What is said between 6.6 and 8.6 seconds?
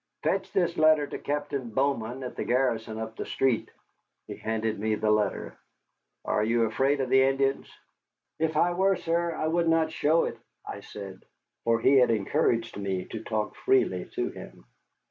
afraid of the Indians?" "If